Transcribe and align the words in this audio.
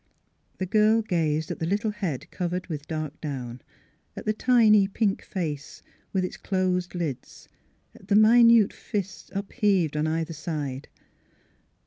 The 0.57 0.65
girl 0.65 1.03
gazed 1.03 1.51
at 1.51 1.59
the 1.59 1.65
little 1.67 1.91
head 1.91 2.25
covered 2.31 2.65
with 2.65 2.87
dark 2.87 3.21
down; 3.21 3.61
at 4.15 4.25
the 4.25 4.33
tiny 4.33 4.87
i^ink 4.87 5.21
face, 5.21 5.83
with 6.11 6.25
its 6.25 6.37
closed 6.37 6.95
lids; 6.95 7.47
at 7.93 8.07
the 8.07 8.15
minute 8.15 8.73
fists 8.73 9.29
upheaved 9.35 9.95
on 9.95 10.07
either 10.07 10.33
side. 10.33 10.87